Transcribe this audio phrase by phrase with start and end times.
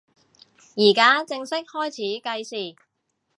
[0.73, 2.75] 依家正式開始計時